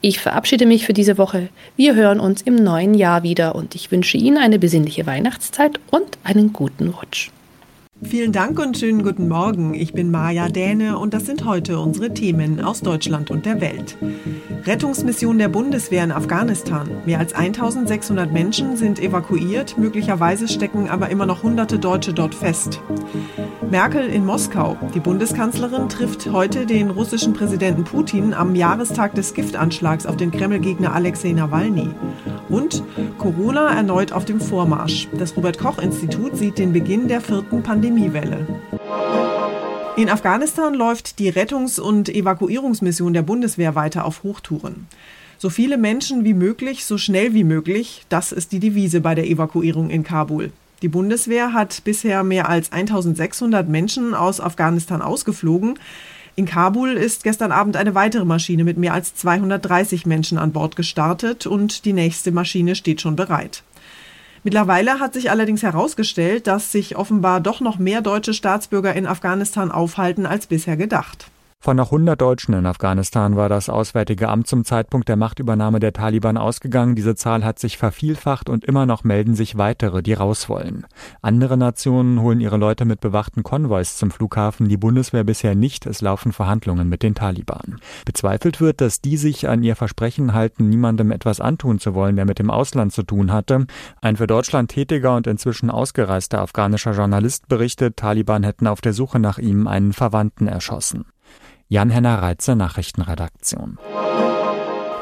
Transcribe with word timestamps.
Ich 0.00 0.20
verabschiede 0.20 0.66
mich 0.66 0.86
für 0.86 0.92
diese 0.92 1.18
Woche. 1.18 1.48
Wir 1.76 1.94
hören 1.94 2.20
uns 2.20 2.42
im 2.42 2.56
neuen 2.56 2.94
Jahr 2.94 3.22
wieder 3.22 3.54
und 3.54 3.74
ich 3.74 3.90
wünsche 3.90 4.16
Ihnen 4.16 4.38
eine 4.38 4.58
besinnliche 4.58 5.06
Weihnachtszeit 5.06 5.80
und 5.90 6.18
einen 6.24 6.52
guten 6.52 6.88
Rutsch. 6.88 7.30
Vielen 8.04 8.32
Dank 8.32 8.58
und 8.58 8.76
schönen 8.76 9.02
guten 9.02 9.28
Morgen. 9.28 9.74
Ich 9.74 9.92
bin 9.92 10.10
Maja 10.10 10.48
Däne 10.48 10.98
und 10.98 11.14
das 11.14 11.24
sind 11.24 11.44
heute 11.44 11.78
unsere 11.78 12.12
Themen 12.12 12.60
aus 12.60 12.80
Deutschland 12.80 13.30
und 13.30 13.46
der 13.46 13.60
Welt. 13.60 13.96
Rettungsmission 14.64 15.38
der 15.38 15.48
Bundeswehr 15.48 16.04
in 16.04 16.12
Afghanistan. 16.12 16.88
Mehr 17.06 17.20
als 17.20 17.32
1600 17.32 18.32
Menschen 18.32 18.76
sind 18.76 19.00
evakuiert, 19.00 19.78
möglicherweise 19.78 20.48
stecken 20.48 20.88
aber 20.88 21.10
immer 21.10 21.26
noch 21.26 21.42
hunderte 21.42 21.78
Deutsche 21.78 22.12
dort 22.12 22.34
fest. 22.34 22.80
Merkel 23.70 24.06
in 24.06 24.26
Moskau. 24.26 24.76
Die 24.94 25.00
Bundeskanzlerin 25.00 25.88
trifft 25.88 26.30
heute 26.30 26.66
den 26.66 26.90
russischen 26.90 27.32
Präsidenten 27.32 27.84
Putin 27.84 28.34
am 28.34 28.54
Jahrestag 28.54 29.14
des 29.14 29.32
Giftanschlags 29.32 30.06
auf 30.06 30.16
den 30.16 30.30
Kreml-Gegner 30.30 30.92
Alexei 30.92 31.32
Nawalny. 31.32 31.88
Und 32.48 32.82
Corona 33.18 33.74
erneut 33.74 34.12
auf 34.12 34.24
dem 34.24 34.40
Vormarsch. 34.40 35.08
Das 35.18 35.36
Robert 35.36 35.58
Koch 35.58 35.78
Institut 35.78 36.36
sieht 36.36 36.58
den 36.58 36.72
Beginn 36.72 37.08
der 37.08 37.20
vierten 37.20 37.62
Pandemiewelle. 37.62 38.46
In 39.96 40.08
Afghanistan 40.08 40.74
läuft 40.74 41.18
die 41.18 41.30
Rettungs- 41.30 41.78
und 41.78 42.08
Evakuierungsmission 42.08 43.12
der 43.12 43.22
Bundeswehr 43.22 43.74
weiter 43.74 44.04
auf 44.04 44.22
Hochtouren. 44.22 44.86
So 45.38 45.50
viele 45.50 45.76
Menschen 45.76 46.24
wie 46.24 46.34
möglich, 46.34 46.84
so 46.84 46.98
schnell 46.98 47.34
wie 47.34 47.44
möglich, 47.44 48.06
das 48.08 48.32
ist 48.32 48.52
die 48.52 48.60
Devise 48.60 49.00
bei 49.00 49.14
der 49.14 49.26
Evakuierung 49.26 49.90
in 49.90 50.02
Kabul. 50.02 50.52
Die 50.82 50.88
Bundeswehr 50.88 51.52
hat 51.52 51.84
bisher 51.84 52.24
mehr 52.24 52.48
als 52.48 52.72
1600 52.72 53.68
Menschen 53.68 54.14
aus 54.14 54.40
Afghanistan 54.40 55.02
ausgeflogen. 55.02 55.78
In 56.34 56.46
Kabul 56.46 56.92
ist 56.92 57.24
gestern 57.24 57.52
Abend 57.52 57.76
eine 57.76 57.94
weitere 57.94 58.24
Maschine 58.24 58.64
mit 58.64 58.78
mehr 58.78 58.94
als 58.94 59.14
230 59.14 60.06
Menschen 60.06 60.38
an 60.38 60.52
Bord 60.52 60.76
gestartet 60.76 61.46
und 61.46 61.84
die 61.84 61.92
nächste 61.92 62.32
Maschine 62.32 62.74
steht 62.74 63.02
schon 63.02 63.16
bereit. 63.16 63.62
Mittlerweile 64.42 64.98
hat 64.98 65.12
sich 65.12 65.30
allerdings 65.30 65.62
herausgestellt, 65.62 66.46
dass 66.46 66.72
sich 66.72 66.96
offenbar 66.96 67.40
doch 67.40 67.60
noch 67.60 67.78
mehr 67.78 68.00
deutsche 68.00 68.34
Staatsbürger 68.34 68.94
in 68.94 69.06
Afghanistan 69.06 69.70
aufhalten 69.70 70.24
als 70.24 70.46
bisher 70.46 70.76
gedacht. 70.76 71.31
Von 71.64 71.76
noch 71.76 71.92
100 71.92 72.20
Deutschen 72.20 72.54
in 72.54 72.66
Afghanistan 72.66 73.36
war 73.36 73.48
das 73.48 73.68
Auswärtige 73.68 74.28
Amt 74.28 74.48
zum 74.48 74.64
Zeitpunkt 74.64 75.08
der 75.08 75.14
Machtübernahme 75.14 75.78
der 75.78 75.92
Taliban 75.92 76.36
ausgegangen. 76.36 76.96
Diese 76.96 77.14
Zahl 77.14 77.44
hat 77.44 77.60
sich 77.60 77.78
vervielfacht 77.78 78.48
und 78.50 78.64
immer 78.64 78.84
noch 78.84 79.04
melden 79.04 79.36
sich 79.36 79.56
weitere, 79.56 80.02
die 80.02 80.14
raus 80.14 80.48
wollen. 80.48 80.84
Andere 81.20 81.56
Nationen 81.56 82.20
holen 82.20 82.40
ihre 82.40 82.56
Leute 82.56 82.84
mit 82.84 82.98
bewachten 82.98 83.44
Konvois 83.44 83.96
zum 83.96 84.10
Flughafen, 84.10 84.68
die 84.68 84.76
Bundeswehr 84.76 85.22
bisher 85.22 85.54
nicht. 85.54 85.86
Es 85.86 86.00
laufen 86.00 86.32
Verhandlungen 86.32 86.88
mit 86.88 87.04
den 87.04 87.14
Taliban. 87.14 87.78
Bezweifelt 88.04 88.60
wird, 88.60 88.80
dass 88.80 89.00
die 89.00 89.16
sich 89.16 89.48
an 89.48 89.62
ihr 89.62 89.76
Versprechen 89.76 90.34
halten, 90.34 90.68
niemandem 90.68 91.12
etwas 91.12 91.40
antun 91.40 91.78
zu 91.78 91.94
wollen, 91.94 92.16
der 92.16 92.24
mit 92.24 92.40
dem 92.40 92.50
Ausland 92.50 92.92
zu 92.92 93.04
tun 93.04 93.30
hatte. 93.30 93.68
Ein 94.00 94.16
für 94.16 94.26
Deutschland 94.26 94.72
tätiger 94.72 95.14
und 95.14 95.28
inzwischen 95.28 95.70
ausgereister 95.70 96.40
afghanischer 96.40 96.90
Journalist 96.90 97.46
berichtet, 97.46 97.98
Taliban 97.98 98.42
hätten 98.42 98.66
auf 98.66 98.80
der 98.80 98.94
Suche 98.94 99.20
nach 99.20 99.38
ihm 99.38 99.68
einen 99.68 99.92
Verwandten 99.92 100.48
erschossen. 100.48 101.04
Jan-Henner 101.72 102.20
Reitze, 102.20 102.54
Nachrichtenredaktion. 102.54 103.78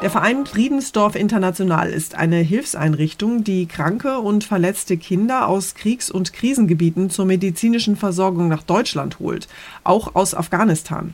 Der 0.01 0.09
Verein 0.09 0.45
Friedensdorf 0.45 1.15
International 1.17 1.89
ist 1.89 2.15
eine 2.15 2.37
Hilfseinrichtung, 2.37 3.43
die 3.43 3.65
kranke 3.65 4.19
und 4.19 4.45
verletzte 4.45 4.95
Kinder 4.95 5.49
aus 5.49 5.75
Kriegs- 5.75 6.09
und 6.09 6.31
Krisengebieten 6.31 7.09
zur 7.09 7.25
medizinischen 7.25 7.97
Versorgung 7.97 8.47
nach 8.47 8.63
Deutschland 8.63 9.19
holt, 9.19 9.49
auch 9.83 10.15
aus 10.15 10.33
Afghanistan. 10.33 11.13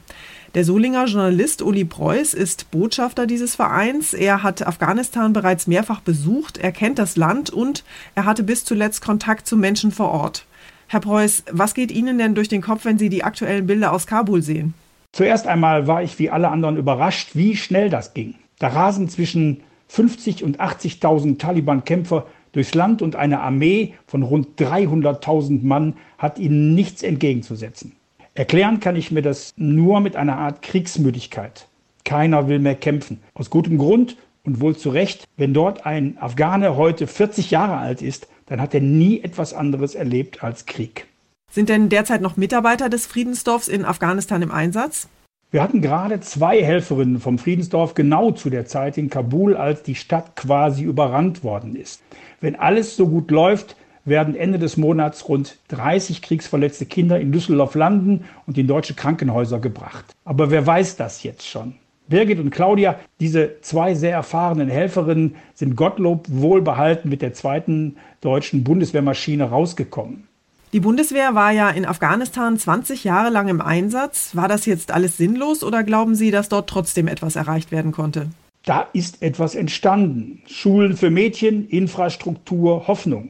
Der 0.53 0.63
Solinger 0.63 1.05
Journalist 1.05 1.63
Uli 1.63 1.85
Preuß 1.85 2.35
ist 2.35 2.69
Botschafter 2.69 3.25
dieses 3.25 3.55
Vereins. 3.55 4.13
Er 4.13 4.43
hat 4.43 4.61
Afghanistan 4.61 5.33
bereits 5.33 5.65
mehrfach 5.65 6.01
besucht, 6.01 6.59
er 6.59 6.71
kennt 6.71 6.99
das 6.99 7.15
Land 7.15 7.49
und 7.49 7.83
er 8.13 8.25
hatte 8.25 8.43
bis 8.43 8.63
zuletzt 8.63 9.03
Kontakt 9.03 9.47
zu 9.47 9.57
Menschen 9.57 9.91
vor 9.91 10.11
Ort. 10.11 10.45
Herr 10.85 10.99
Preuß, 10.99 11.45
was 11.51 11.73
geht 11.73 11.91
Ihnen 11.91 12.19
denn 12.19 12.35
durch 12.35 12.47
den 12.47 12.61
Kopf, 12.61 12.85
wenn 12.85 12.99
Sie 12.99 13.09
die 13.09 13.23
aktuellen 13.23 13.65
Bilder 13.65 13.91
aus 13.91 14.05
Kabul 14.05 14.43
sehen? 14.43 14.75
Zuerst 15.17 15.47
einmal 15.47 15.87
war 15.87 16.03
ich 16.03 16.19
wie 16.19 16.29
alle 16.29 16.49
anderen 16.49 16.77
überrascht, 16.77 17.31
wie 17.33 17.55
schnell 17.55 17.89
das 17.89 18.13
ging. 18.13 18.35
Da 18.59 18.67
rasen 18.67 19.09
zwischen 19.09 19.61
50 19.87 20.43
und 20.43 20.59
80.000 20.59 21.39
Taliban-Kämpfer 21.39 22.27
durchs 22.51 22.75
Land 22.75 23.01
und 23.01 23.15
eine 23.15 23.39
Armee 23.39 23.95
von 24.05 24.21
rund 24.21 24.61
300.000 24.61 25.65
Mann 25.65 25.95
hat 26.19 26.37
ihnen 26.37 26.75
nichts 26.75 27.01
entgegenzusetzen. 27.01 27.93
Erklären 28.35 28.79
kann 28.79 28.95
ich 28.95 29.09
mir 29.09 29.23
das 29.23 29.53
nur 29.57 30.01
mit 30.01 30.15
einer 30.15 30.37
Art 30.37 30.61
Kriegsmüdigkeit. 30.61 31.67
Keiner 32.05 32.47
will 32.47 32.59
mehr 32.59 32.75
kämpfen. 32.75 33.19
Aus 33.33 33.49
gutem 33.49 33.79
Grund 33.79 34.17
und 34.43 34.61
wohl 34.61 34.77
zu 34.77 34.91
Recht. 34.91 35.23
Wenn 35.35 35.51
dort 35.51 35.83
ein 35.87 36.19
Afghane 36.19 36.77
heute 36.77 37.07
40 37.07 37.49
Jahre 37.49 37.77
alt 37.77 38.03
ist, 38.03 38.27
dann 38.45 38.61
hat 38.61 38.75
er 38.75 38.81
nie 38.81 39.21
etwas 39.21 39.55
anderes 39.55 39.95
erlebt 39.95 40.43
als 40.43 40.67
Krieg. 40.67 41.07
Sind 41.57 41.69
denn 41.69 41.89
derzeit 41.89 42.21
noch 42.21 42.37
Mitarbeiter 42.37 42.87
des 42.87 43.07
Friedensdorfs 43.07 43.67
in 43.67 43.83
Afghanistan 43.83 44.43
im 44.43 44.51
Einsatz? 44.51 45.07
Wir 45.49 45.63
hatten 45.63 45.81
gerade 45.81 46.19
zwei 46.19 46.63
Helferinnen 46.63 47.19
vom 47.19 47.39
Friedensdorf 47.39 47.95
genau 47.95 48.29
zu 48.29 48.51
der 48.51 48.67
Zeit 48.67 48.95
in 48.95 49.09
Kabul, 49.09 49.57
als 49.57 49.81
die 49.81 49.95
Stadt 49.95 50.35
quasi 50.35 50.83
überrannt 50.83 51.43
worden 51.43 51.75
ist. 51.75 52.03
Wenn 52.41 52.55
alles 52.55 52.95
so 52.95 53.07
gut 53.07 53.31
läuft, 53.31 53.75
werden 54.05 54.35
Ende 54.35 54.59
des 54.59 54.77
Monats 54.77 55.27
rund 55.29 55.57
30 55.69 56.21
kriegsverletzte 56.21 56.85
Kinder 56.85 57.19
in 57.19 57.31
Düsseldorf 57.31 57.73
landen 57.73 58.25
und 58.45 58.59
in 58.59 58.67
deutsche 58.67 58.93
Krankenhäuser 58.93 59.57
gebracht. 59.57 60.05
Aber 60.25 60.51
wer 60.51 60.67
weiß 60.67 60.95
das 60.97 61.23
jetzt 61.23 61.47
schon? 61.47 61.73
Birgit 62.07 62.39
und 62.39 62.51
Claudia, 62.51 62.99
diese 63.19 63.61
zwei 63.61 63.95
sehr 63.95 64.13
erfahrenen 64.13 64.69
Helferinnen, 64.69 65.33
sind 65.55 65.75
Gottlob 65.75 66.27
wohlbehalten 66.29 67.09
mit 67.09 67.23
der 67.23 67.33
zweiten 67.33 67.97
deutschen 68.21 68.63
Bundeswehrmaschine 68.63 69.45
rausgekommen. 69.45 70.27
Die 70.73 70.81
Bundeswehr 70.81 71.33
war 71.33 71.51
ja 71.51 71.69
in 71.69 71.85
Afghanistan 71.85 72.57
20 72.57 73.05
Jahre 73.05 73.29
lang 73.29 73.47
im 73.47 73.61
Einsatz. 73.61 74.35
War 74.35 74.49
das 74.49 74.65
jetzt 74.65 74.91
alles 74.91 75.15
sinnlos 75.15 75.63
oder 75.63 75.83
glauben 75.83 76.13
Sie, 76.13 76.29
dass 76.29 76.49
dort 76.49 76.69
trotzdem 76.69 77.07
etwas 77.07 77.37
erreicht 77.37 77.71
werden 77.71 77.93
konnte? 77.93 78.27
Da 78.65 78.85
ist 78.91 79.21
etwas 79.21 79.55
entstanden. 79.55 80.41
Schulen 80.45 80.97
für 80.97 81.09
Mädchen, 81.09 81.69
Infrastruktur, 81.69 82.85
Hoffnung. 82.87 83.29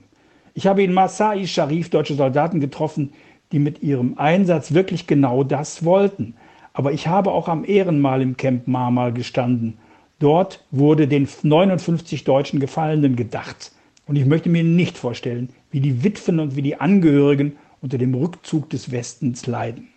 Ich 0.55 0.65
habe 0.65 0.81
in 0.81 0.93
Masai 0.93 1.45
Sharif 1.45 1.91
deutsche 1.91 2.15
Soldaten 2.15 2.59
getroffen, 2.59 3.13
die 3.51 3.59
mit 3.59 3.83
ihrem 3.83 4.17
Einsatz 4.17 4.73
wirklich 4.73 5.05
genau 5.05 5.43
das 5.43 5.85
wollten. 5.85 6.33
Aber 6.73 6.91
ich 6.91 7.07
habe 7.07 7.31
auch 7.31 7.47
am 7.47 7.63
Ehrenmal 7.65 8.23
im 8.23 8.35
Camp 8.35 8.67
Marmal 8.67 9.13
gestanden. 9.13 9.77
Dort 10.17 10.65
wurde 10.71 11.07
den 11.07 11.27
59 11.43 12.23
deutschen 12.23 12.59
Gefallenen 12.59 13.15
gedacht. 13.15 13.71
Und 14.07 14.15
ich 14.15 14.25
möchte 14.25 14.49
mir 14.49 14.63
nicht 14.63 14.97
vorstellen, 14.97 15.49
wie 15.69 15.81
die 15.81 16.03
Witwen 16.03 16.39
und 16.39 16.55
wie 16.55 16.61
die 16.61 16.79
Angehörigen 16.79 17.57
unter 17.81 17.97
dem 17.97 18.13
Rückzug 18.13 18.69
des 18.69 18.91
Westens 18.91 19.45
leiden. 19.45 19.89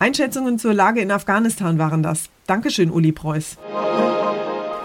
Einschätzungen 0.00 0.58
zur 0.58 0.74
Lage 0.74 1.00
in 1.00 1.10
Afghanistan 1.10 1.78
waren 1.78 2.02
das. 2.02 2.28
Dankeschön, 2.46 2.90
Uli 2.90 3.12
Preuß. 3.12 3.56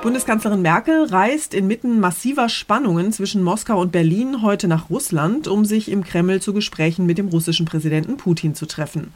Bundeskanzlerin 0.01 0.61
Merkel 0.61 1.03
reist 1.05 1.53
inmitten 1.53 1.99
massiver 1.99 2.47
Spannungen 2.47 3.11
zwischen 3.11 3.43
Moskau 3.43 3.81
und 3.81 3.91
Berlin 3.91 4.41
heute 4.43 4.69
nach 4.69 4.89
Russland, 4.89 5.49
um 5.49 5.65
sich 5.65 5.91
im 5.91 6.05
Kreml 6.05 6.41
zu 6.41 6.53
Gesprächen 6.53 7.05
mit 7.05 7.17
dem 7.17 7.27
russischen 7.27 7.65
Präsidenten 7.65 8.15
Putin 8.15 8.55
zu 8.55 8.65
treffen. 8.65 9.13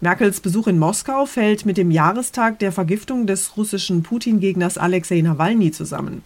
Merkels 0.00 0.40
Besuch 0.40 0.68
in 0.68 0.78
Moskau 0.78 1.26
fällt 1.26 1.66
mit 1.66 1.76
dem 1.76 1.90
Jahrestag 1.90 2.58
der 2.60 2.70
Vergiftung 2.70 3.26
des 3.26 3.56
russischen 3.56 4.02
Putin-Gegners 4.02 4.78
Alexei 4.78 5.20
Nawalny 5.22 5.72
zusammen. 5.72 6.22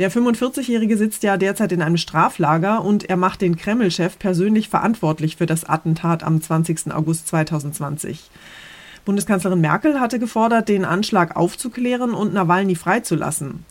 Der 0.00 0.10
45-Jährige 0.10 0.96
sitzt 0.96 1.24
ja 1.24 1.36
derzeit 1.36 1.72
in 1.72 1.82
einem 1.82 1.98
Straflager 1.98 2.82
und 2.82 3.10
er 3.10 3.18
macht 3.18 3.42
den 3.42 3.56
Kreml-Chef 3.56 4.18
persönlich 4.18 4.70
verantwortlich 4.70 5.36
für 5.36 5.44
das 5.44 5.68
Attentat 5.68 6.24
am 6.24 6.40
20. 6.40 6.90
August 6.90 7.28
2020. 7.28 8.30
Bundeskanzlerin 9.04 9.60
Merkel 9.60 10.00
hatte 10.00 10.18
gefordert, 10.18 10.70
den 10.70 10.86
Anschlag 10.86 11.36
aufzuklären 11.36 12.14
und 12.14 12.32
Nawalny 12.32 12.76
freizulassen. 12.76 13.66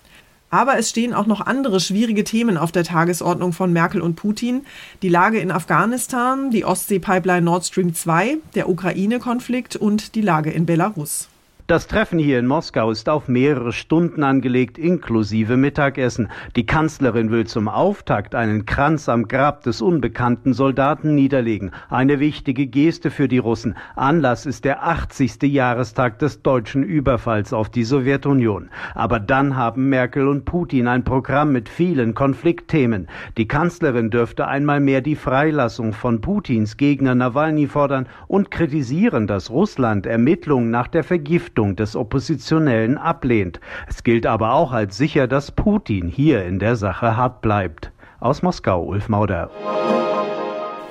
Aber 0.51 0.77
es 0.77 0.91
stehen 0.91 1.15
auch 1.15 1.25
noch 1.25 1.41
andere 1.41 1.79
schwierige 1.79 2.23
Themen 2.23 2.59
auf 2.59 2.71
der 2.71 2.83
Tagesordnung 2.83 3.51
von 3.51 3.73
Merkel 3.73 3.99
und 3.99 4.13
Putin. 4.15 4.67
Die 5.01 5.09
Lage 5.09 5.39
in 5.39 5.49
Afghanistan, 5.49 6.51
die 6.51 6.63
Ostsee-Pipeline 6.63 7.41
Nord 7.41 7.65
Stream 7.65 7.95
2, 7.95 8.37
der 8.53 8.69
Ukraine-Konflikt 8.69 9.77
und 9.77 10.13
die 10.13 10.21
Lage 10.21 10.51
in 10.51 10.67
Belarus. 10.67 11.27
Das 11.69 11.85
Treffen 11.85 12.17
hier 12.17 12.39
in 12.39 12.47
Moskau 12.47 12.89
ist 12.89 13.09
auf 13.09 13.27
mehrere 13.27 13.71
Stunden 13.73 14.23
angelegt, 14.23 14.79
inklusive 14.79 15.55
Mittagessen. 15.55 16.29
Die 16.55 16.65
Kanzlerin 16.65 17.29
will 17.29 17.45
zum 17.45 17.67
Auftakt 17.67 18.33
einen 18.33 18.65
Kranz 18.65 19.07
am 19.07 19.27
Grab 19.27 19.61
des 19.61 19.79
unbekannten 19.79 20.53
Soldaten 20.53 21.13
niederlegen. 21.13 21.69
Eine 21.91 22.19
wichtige 22.19 22.65
Geste 22.65 23.11
für 23.11 23.27
die 23.27 23.37
Russen. 23.37 23.75
Anlass 23.95 24.47
ist 24.47 24.65
der 24.65 24.83
80. 24.83 25.43
Jahrestag 25.43 26.17
des 26.17 26.41
deutschen 26.41 26.81
Überfalls 26.81 27.53
auf 27.53 27.69
die 27.69 27.83
Sowjetunion. 27.83 28.71
Aber 28.95 29.19
dann 29.19 29.55
haben 29.55 29.89
Merkel 29.89 30.27
und 30.27 30.45
Putin 30.45 30.87
ein 30.87 31.03
Programm 31.03 31.51
mit 31.51 31.69
vielen 31.69 32.15
Konfliktthemen. 32.15 33.07
Die 33.37 33.47
Kanzlerin 33.47 34.09
dürfte 34.09 34.47
einmal 34.47 34.79
mehr 34.79 35.01
die 35.01 35.15
Freilassung 35.15 35.93
von 35.93 36.19
Putins 36.19 36.77
Gegner 36.77 37.13
Nawalny 37.13 37.67
fordern 37.67 38.07
und 38.27 38.49
kritisieren, 38.49 39.27
dass 39.27 39.51
Russland 39.51 40.07
Ermittlungen 40.07 40.71
nach 40.71 40.87
der 40.87 41.03
Vergiftung 41.03 41.58
Verhaftung 41.59 41.75
des 41.75 41.95
Oppositionellen 41.95 42.97
ablehnt. 42.97 43.59
Es 43.87 44.03
gilt 44.03 44.25
aber 44.25 44.53
auch 44.53 44.71
als 44.71 44.95
sicher, 44.97 45.27
dass 45.27 45.51
Putin 45.51 46.07
hier 46.07 46.45
in 46.45 46.59
der 46.59 46.77
Sache 46.77 47.17
hart 47.17 47.41
bleibt. 47.41 47.91
Aus 48.21 48.41
Moskau, 48.41 48.83
Ulf 48.83 49.09
Mauder. 49.09 49.49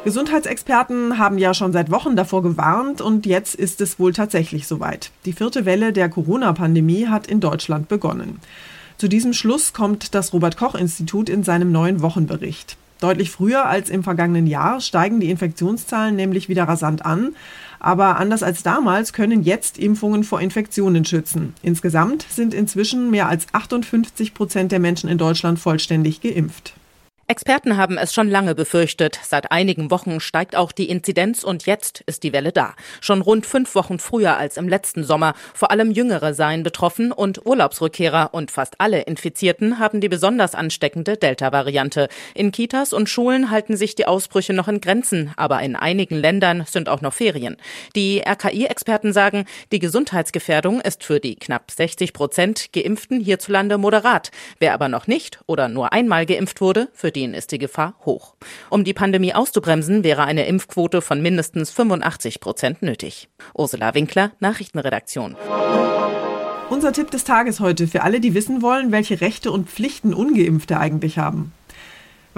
Gesundheitsexperten 0.05 1.19
haben 1.19 1.39
ja 1.39 1.55
schon 1.55 1.73
seit 1.73 1.91
Wochen 1.91 2.17
davor 2.17 2.43
gewarnt 2.43 3.01
und 3.01 3.27
jetzt 3.27 3.55
ist 3.55 3.81
es 3.81 3.99
wohl 3.99 4.13
tatsächlich 4.13 4.67
soweit. 4.67 5.11
Die 5.25 5.33
vierte 5.33 5.65
Welle 5.65 5.93
der 5.93 6.09
Corona-Pandemie 6.09 7.07
hat 7.07 7.27
in 7.27 7.41
Deutschland 7.41 7.89
begonnen. 7.89 8.41
Zu 8.99 9.09
diesem 9.09 9.33
Schluss 9.33 9.73
kommt 9.73 10.15
das 10.15 10.33
Robert 10.33 10.57
Koch 10.57 10.75
Institut 10.75 11.29
in 11.29 11.45
seinem 11.45 11.73
neuen 11.73 12.03
Wochenbericht. 12.03 12.77
Deutlich 13.01 13.31
früher 13.31 13.67
als 13.67 13.91
im 13.91 14.03
vergangenen 14.03 14.47
Jahr 14.47 14.81
steigen 14.81 15.21
die 15.21 15.31
Infektionszahlen 15.31 16.17
nämlich 16.17 16.49
wieder 16.49 16.65
rasant 16.65 17.07
an. 17.07 17.35
Aber 17.81 18.17
anders 18.17 18.43
als 18.43 18.65
damals 18.65 19.13
können 19.13 19.43
jetzt 19.43 19.79
Impfungen 19.79 20.25
vor 20.25 20.41
Infektionen 20.41 21.05
schützen. 21.05 21.55
Insgesamt 21.63 22.27
sind 22.29 22.55
inzwischen 22.55 23.11
mehr 23.11 23.29
als 23.29 23.47
58 23.53 24.35
Prozent 24.35 24.73
der 24.73 24.81
Menschen 24.81 25.09
in 25.09 25.19
Deutschland 25.19 25.61
vollständig 25.61 26.21
geimpft. 26.21 26.75
Experten 27.31 27.77
haben 27.77 27.99
es 27.99 28.15
schon 28.15 28.31
lange 28.31 28.55
befürchtet. 28.55 29.21
Seit 29.23 29.53
einigen 29.53 29.91
Wochen 29.91 30.19
steigt 30.19 30.57
auch 30.57 30.73
die 30.73 30.89
Inzidenz 30.89 31.45
und 31.45 31.67
jetzt 31.67 32.01
ist 32.07 32.23
die 32.23 32.33
Welle 32.33 32.53
da. 32.53 32.75
Schon 33.03 33.21
rund 33.21 33.45
fünf 33.45 33.75
Wochen 33.75 33.99
früher 33.99 34.39
als 34.39 34.57
im 34.57 34.67
letzten 34.67 35.05
Sommer. 35.05 35.35
Vor 35.53 35.71
allem 35.71 35.91
Jüngere 35.91 36.33
seien 36.33 36.63
betroffen 36.63 37.13
und 37.13 37.45
Urlaubsrückkehrer 37.45 38.31
und 38.33 38.51
fast 38.51 38.81
alle 38.81 39.03
Infizierten 39.03 39.79
haben 39.79 40.01
die 40.01 40.09
besonders 40.09 40.55
ansteckende 40.55 41.19
Delta-Variante. 41.19 42.09
In 42.33 42.51
Kitas 42.51 42.95
und 42.95 43.11
Schulen 43.11 43.51
halten 43.51 43.77
sich 43.77 43.95
die 43.95 44.07
Ausbrüche 44.07 44.55
noch 44.55 44.69
in 44.69 44.81
Grenzen, 44.81 45.35
aber 45.37 45.61
in 45.61 45.77
einigen 45.77 46.17
Ländern 46.17 46.65
sind 46.67 46.89
auch 46.89 47.03
noch 47.03 47.13
Ferien. 47.13 47.59
Die 47.95 48.23
RKI-Experten 48.27 49.13
sagen, 49.13 49.45
die 49.71 49.81
Gesundheitsgefährdung 49.81 50.81
ist 50.81 51.05
für 51.05 51.21
die 51.21 51.37
knapp 51.37 51.73
60 51.73 52.15
Prozent 52.15 52.73
Geimpften 52.73 53.21
hierzulande 53.21 53.77
moderat. 53.77 54.31
Wer 54.61 54.73
aber 54.73 54.89
noch 54.89 55.07
nicht 55.07 55.41
oder 55.45 55.69
nur 55.69 55.93
einmal 55.93 56.25
geimpft 56.25 56.63
wurde, 56.63 56.89
für 56.95 57.13
den 57.19 57.35
ist 57.35 57.51
die 57.51 57.59
Gefahr 57.59 57.97
hoch. 58.05 58.37
Um 58.71 58.85
die 58.85 58.95
Pandemie 58.95 59.35
auszubremsen, 59.35 60.05
wäre 60.05 60.23
eine 60.23 60.47
Impfquote 60.47 61.03
von 61.03 61.21
mindestens 61.21 61.73
85 61.73 62.39
Prozent 62.39 62.81
nötig. 62.81 63.29
Ursula 63.55 63.95
Winkler, 63.95 64.31
Nachrichtenredaktion. 64.39 65.35
Unser 66.71 66.93
Tipp 66.93 67.11
des 67.11 67.25
Tages 67.25 67.59
heute 67.59 67.89
für 67.89 68.03
alle, 68.03 68.21
die 68.21 68.35
wissen 68.35 68.63
wollen, 68.63 68.93
welche 68.93 69.21
Rechte 69.21 69.51
und 69.51 69.69
Pflichten 69.69 70.15
ungeimpfte 70.15 70.79
eigentlich 70.79 71.19
haben. 71.19 71.53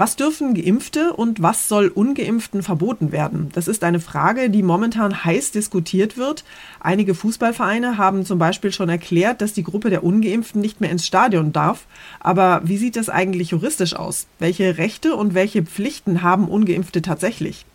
Was 0.01 0.15
dürfen 0.15 0.55
Geimpfte 0.55 1.13
und 1.13 1.43
was 1.43 1.67
soll 1.67 1.87
ungeimpften 1.87 2.63
verboten 2.63 3.11
werden? 3.11 3.49
Das 3.53 3.67
ist 3.67 3.83
eine 3.83 3.99
Frage, 3.99 4.49
die 4.49 4.63
momentan 4.63 5.23
heiß 5.25 5.51
diskutiert 5.51 6.17
wird. 6.17 6.43
Einige 6.79 7.13
Fußballvereine 7.13 7.99
haben 7.99 8.25
zum 8.25 8.39
Beispiel 8.39 8.71
schon 8.71 8.89
erklärt, 8.89 9.41
dass 9.41 9.53
die 9.53 9.61
Gruppe 9.61 9.91
der 9.91 10.03
ungeimpften 10.03 10.59
nicht 10.59 10.81
mehr 10.81 10.89
ins 10.89 11.05
Stadion 11.05 11.53
darf. 11.53 11.85
Aber 12.19 12.61
wie 12.63 12.77
sieht 12.77 12.95
das 12.95 13.09
eigentlich 13.09 13.51
juristisch 13.51 13.95
aus? 13.95 14.25
Welche 14.39 14.79
Rechte 14.79 15.15
und 15.15 15.35
welche 15.35 15.61
Pflichten 15.61 16.23
haben 16.23 16.47
ungeimpfte 16.47 17.03
tatsächlich? 17.03 17.67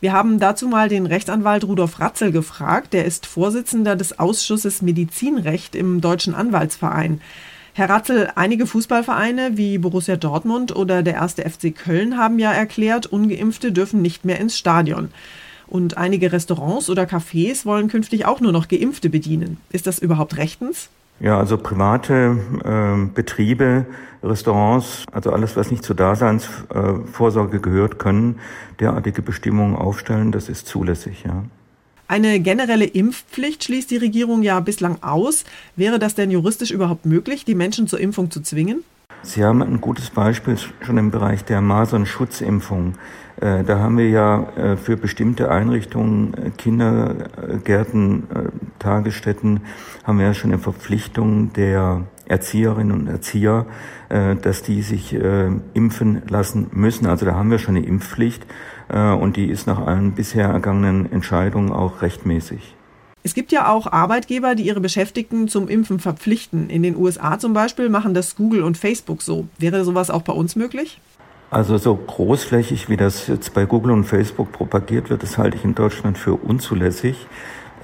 Wir 0.00 0.12
haben 0.12 0.38
dazu 0.38 0.68
mal 0.68 0.90
den 0.90 1.06
Rechtsanwalt 1.06 1.64
Rudolf 1.64 1.98
Ratzel 1.98 2.30
gefragt. 2.30 2.92
Der 2.92 3.06
ist 3.06 3.24
Vorsitzender 3.24 3.96
des 3.96 4.18
Ausschusses 4.18 4.82
Medizinrecht 4.82 5.74
im 5.74 6.02
Deutschen 6.02 6.34
Anwaltsverein. 6.34 7.22
Herr 7.76 7.90
Ratzel, 7.90 8.30
einige 8.36 8.68
Fußballvereine 8.68 9.56
wie 9.56 9.78
Borussia 9.78 10.14
Dortmund 10.14 10.76
oder 10.76 11.02
der 11.02 11.14
erste 11.14 11.42
FC 11.42 11.74
Köln 11.74 12.16
haben 12.16 12.38
ja 12.38 12.52
erklärt, 12.52 13.06
ungeimpfte 13.06 13.72
dürfen 13.72 14.00
nicht 14.00 14.24
mehr 14.24 14.38
ins 14.38 14.56
Stadion. 14.56 15.08
Und 15.66 15.96
einige 15.96 16.30
Restaurants 16.30 16.88
oder 16.88 17.02
Cafés 17.02 17.66
wollen 17.66 17.88
künftig 17.88 18.26
auch 18.26 18.40
nur 18.40 18.52
noch 18.52 18.68
geimpfte 18.68 19.10
bedienen. 19.10 19.56
Ist 19.72 19.88
das 19.88 19.98
überhaupt 19.98 20.36
rechtens? 20.36 20.88
Ja, 21.18 21.36
also 21.36 21.58
private 21.58 22.38
äh, 22.62 23.12
Betriebe, 23.12 23.86
Restaurants, 24.22 25.04
also 25.10 25.32
alles, 25.32 25.56
was 25.56 25.72
nicht 25.72 25.82
zur 25.82 25.96
Daseinsvorsorge 25.96 27.58
gehört, 27.58 27.98
können 27.98 28.38
derartige 28.78 29.20
Bestimmungen 29.20 29.74
aufstellen. 29.74 30.30
Das 30.30 30.48
ist 30.48 30.68
zulässig, 30.68 31.24
ja. 31.26 31.42
Eine 32.06 32.38
generelle 32.40 32.84
Impfpflicht 32.84 33.64
schließt 33.64 33.90
die 33.90 33.96
Regierung 33.96 34.42
ja 34.42 34.60
bislang 34.60 35.02
aus. 35.02 35.44
Wäre 35.74 35.98
das 35.98 36.14
denn 36.14 36.30
juristisch 36.30 36.70
überhaupt 36.70 37.06
möglich, 37.06 37.44
die 37.44 37.54
Menschen 37.54 37.88
zur 37.88 37.98
Impfung 37.98 38.30
zu 38.30 38.42
zwingen? 38.42 38.84
Sie 39.22 39.42
haben 39.42 39.62
ein 39.62 39.80
gutes 39.80 40.10
Beispiel 40.10 40.56
schon 40.82 40.98
im 40.98 41.10
Bereich 41.10 41.44
der 41.44 41.62
Masern-Schutzimpfung. 41.62 42.94
Äh, 43.40 43.64
da 43.64 43.78
haben 43.78 43.96
wir 43.96 44.08
ja 44.10 44.46
äh, 44.56 44.76
für 44.76 44.98
bestimmte 44.98 45.50
Einrichtungen, 45.50 46.34
äh, 46.34 46.50
Kindergärten, 46.50 48.24
Tagesstätten, 48.78 49.60
haben 50.04 50.18
wir 50.18 50.26
ja 50.26 50.34
schon 50.34 50.52
eine 50.52 50.60
Verpflichtung 50.60 51.54
der 51.54 52.02
Erzieherinnen 52.26 52.92
und 52.92 53.06
Erzieher, 53.06 53.66
dass 54.08 54.62
die 54.62 54.82
sich 54.82 55.16
impfen 55.74 56.22
lassen 56.28 56.68
müssen. 56.72 57.06
Also 57.06 57.26
da 57.26 57.34
haben 57.34 57.50
wir 57.50 57.58
schon 57.58 57.76
eine 57.76 57.86
Impfpflicht 57.86 58.46
und 58.88 59.36
die 59.36 59.46
ist 59.46 59.66
nach 59.66 59.84
allen 59.86 60.12
bisher 60.12 60.48
ergangenen 60.48 61.10
Entscheidungen 61.10 61.72
auch 61.72 62.02
rechtmäßig. 62.02 62.76
Es 63.22 63.32
gibt 63.32 63.52
ja 63.52 63.68
auch 63.68 63.90
Arbeitgeber, 63.90 64.54
die 64.54 64.64
ihre 64.66 64.80
Beschäftigten 64.80 65.48
zum 65.48 65.68
Impfen 65.68 65.98
verpflichten. 65.98 66.68
In 66.68 66.82
den 66.82 66.94
USA 66.94 67.38
zum 67.38 67.54
Beispiel 67.54 67.88
machen 67.88 68.12
das 68.12 68.36
Google 68.36 68.62
und 68.62 68.76
Facebook 68.76 69.22
so. 69.22 69.48
Wäre 69.58 69.82
sowas 69.84 70.10
auch 70.10 70.20
bei 70.22 70.34
uns 70.34 70.56
möglich? 70.56 71.00
Also 71.50 71.78
so 71.78 71.94
großflächig, 71.94 72.90
wie 72.90 72.98
das 72.98 73.28
jetzt 73.28 73.54
bei 73.54 73.64
Google 73.64 73.92
und 73.92 74.04
Facebook 74.04 74.52
propagiert 74.52 75.08
wird, 75.08 75.22
das 75.22 75.38
halte 75.38 75.56
ich 75.56 75.64
in 75.64 75.74
Deutschland 75.74 76.18
für 76.18 76.34
unzulässig. 76.34 77.26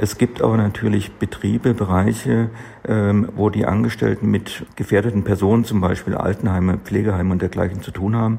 Es 0.03 0.17
gibt 0.17 0.41
aber 0.41 0.57
natürlich 0.57 1.13
Betriebe, 1.13 1.75
Bereiche, 1.75 2.49
ähm, 2.89 3.29
wo 3.37 3.51
die 3.51 3.67
Angestellten 3.67 4.31
mit 4.31 4.65
gefährdeten 4.75 5.25
Personen, 5.25 5.67
zum 5.67 5.83
Beispiel 5.83 6.15
Altenheime, 6.15 6.79
Pflegeheime 6.79 7.31
und 7.33 7.43
dergleichen 7.43 7.83
zu 7.83 7.91
tun 7.91 8.17
haben. 8.17 8.39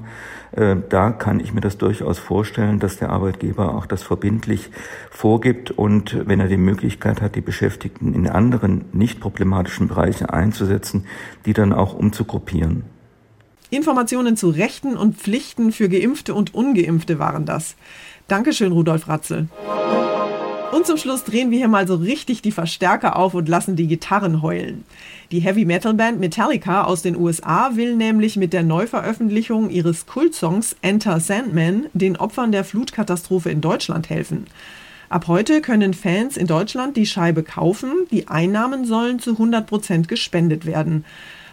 Äh, 0.54 0.78
da 0.90 1.12
kann 1.12 1.40
ich 1.40 1.54
mir 1.54 1.62
das 1.62 1.78
durchaus 1.78 2.18
vorstellen, 2.18 2.80
dass 2.80 2.98
der 2.98 3.12
Arbeitgeber 3.12 3.76
auch 3.76 3.86
das 3.86 4.02
verbindlich 4.02 4.72
vorgibt 5.12 5.70
und 5.70 6.28
wenn 6.28 6.40
er 6.40 6.48
die 6.48 6.58
Möglichkeit 6.58 7.22
hat, 7.22 7.36
die 7.36 7.42
Beschäftigten 7.42 8.16
in 8.16 8.28
anderen 8.28 8.86
nicht 8.92 9.20
problematischen 9.20 9.88
Bereichen 9.88 10.26
einzusetzen, 10.26 11.06
die 11.46 11.54
dann 11.54 11.74
auch 11.74 11.94
umzugruppieren. 11.94 12.86
Informationen 13.70 14.36
zu 14.36 14.50
Rechten 14.50 14.98
und 14.98 15.16
Pflichten 15.16 15.72
für 15.72 15.90
Geimpfte 15.90 16.34
und 16.34 16.56
Ungeimpfte 16.56 17.20
waren 17.20 17.46
das. 17.46 17.76
Dankeschön, 18.28 18.72
Rudolf 18.72 19.08
Ratzel. 19.08 19.48
Und 20.72 20.86
zum 20.86 20.96
Schluss 20.96 21.26
drehen 21.26 21.52
wir 21.52 21.58
hier 21.58 21.68
mal 21.68 21.86
so 21.86 21.96
richtig 21.96 22.42
die 22.42 22.54
Verstärker 22.54 23.18
auf 23.18 23.34
und 23.34 23.50
lassen 23.50 23.76
die 23.76 23.88
Gitarren 23.88 24.42
heulen. 24.42 24.86
Die 25.30 25.42
Heavy 25.42 25.66
Metal 25.66 25.94
Band 25.94 26.22
Metallica 26.22 26.86
aus 26.86 27.02
den 27.02 27.18
USA 27.18 27.72
will 27.76 27.98
nämlich 27.98 28.38
mit 28.38 28.54
der 28.54 28.64
Neuveröffentlichung 28.64 29.70
ihres 29.70 30.06
Kultsongs 30.06 30.78
Enter 30.82 31.20
Sandman 31.20 31.88
den 31.94 32.16
Opfern 32.16 32.54
der 32.54 32.64
Flutkatastrophe 32.64 33.50
in 33.50 33.60
Deutschland 33.60 34.10
helfen. 34.10 34.46
Ab 35.10 35.28
heute 35.28 35.60
können 35.60 35.94
Fans 35.94 36.38
in 36.38 36.48
Deutschland 36.48 36.96
die 36.96 37.06
Scheibe 37.06 37.44
kaufen. 37.44 37.92
Die 38.10 38.30
Einnahmen 38.30 38.86
sollen 38.86 39.20
zu 39.20 39.32
100 39.32 39.68
Prozent 39.68 40.08
gespendet 40.08 40.66
werden. 40.66 41.04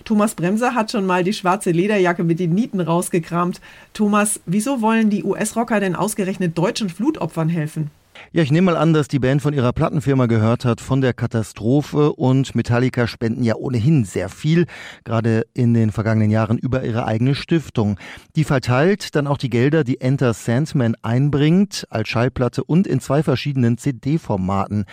Thomas 0.05 0.37
Bremser 0.37 0.77
hat 0.77 0.93
schon 0.93 1.07
mal 1.07 1.25
die 1.25 1.33
schwarze 1.33 1.73
Lederjacke 1.73 2.23
mit 2.23 2.39
den 2.39 2.55
Nieten 2.55 2.81
rausgekramt. 2.81 3.61
Thomas, 3.95 4.39
wieso 4.47 4.81
wollen 4.81 5.11
die 5.11 5.25
US-Rocker 5.25 5.81
denn 5.81 5.97
ausgerechnet 5.97 6.57
deutschen 6.57 6.89
Flutopfern 6.89 7.49
helfen? 7.49 7.91
Ja, 8.33 8.43
ich 8.43 8.53
nehme 8.53 8.73
mal 8.73 8.77
an, 8.77 8.93
dass 8.93 9.09
die 9.09 9.19
Band 9.19 9.43
von 9.43 9.55
ihrer 9.55 9.73
Plattenfirma 9.73 10.27
gehört 10.27 10.65
hat 10.65 10.81
von 10.81 11.01
der 11.01 11.15
Katastrophe 11.15 12.13
und 12.13 12.55
Metallica 12.55 13.07
spenden 13.07 13.43
ja 13.43 13.55
ohnehin 13.55 14.05
sehr 14.05 14.29
viel, 14.29 14.67
gerade 15.05 15.47
in 15.55 15.75
den 15.75 15.93
vergangenen 15.93 16.31
Jahren 16.31 16.59
über 16.59 16.85
ihre 16.85 17.07
eigene 17.07 17.35
Stiftung. 17.35 17.99
Die 18.37 18.45
verteilt 18.45 19.15
dann 19.15 19.27
auch 19.27 19.39
die 19.39 19.51
Gelder, 19.51 19.85
die 19.85 20.01
Enter 20.01 20.35
Sandman 20.35 20.95
einbringt, 21.03 21.87
als 21.91 22.09
Schallplatte 22.09 22.65
und 22.65 22.87
in 22.87 23.01
zwei 23.01 23.23
verschiedenen 23.23 23.79
CD-Formaten. 23.79 24.85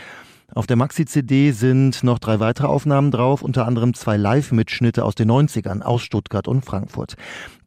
Auf 0.54 0.68
der 0.68 0.78
Maxi-CD 0.78 1.52
sind 1.52 2.04
noch 2.04 2.20
drei 2.20 2.40
weitere 2.40 2.68
Aufnahmen 2.68 3.12
drauf, 3.12 3.42
unter 3.42 3.66
anderem 3.66 3.94
zwei 3.94 4.16
Live-Mitschnitte 4.16 5.04
aus 5.04 5.16
den 5.16 5.30
90ern 5.30 5.82
aus 5.82 6.04
Stuttgart 6.04 6.48
und 6.48 6.64
Frankfurt. 6.64 7.16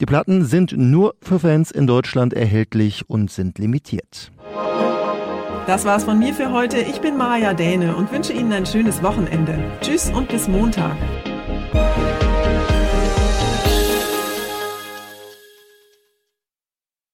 Die 0.00 0.06
Platten 0.06 0.44
sind 0.44 0.72
nur 0.72 1.14
für 1.20 1.40
Fans 1.40 1.70
in 1.70 1.86
Deutschland 1.86 2.32
erhältlich 2.32 3.08
und 3.10 3.30
sind 3.30 3.58
limitiert. 3.58 4.30
Das 5.68 5.84
war's 5.84 6.04
von 6.04 6.18
mir 6.18 6.32
für 6.32 6.50
heute. 6.50 6.78
Ich 6.78 7.02
bin 7.02 7.18
Maja 7.18 7.52
Däne 7.52 7.94
und 7.94 8.10
wünsche 8.10 8.32
Ihnen 8.32 8.54
ein 8.54 8.64
schönes 8.64 9.02
Wochenende. 9.02 9.58
Tschüss 9.82 10.08
und 10.08 10.26
bis 10.28 10.48
Montag. 10.48 10.96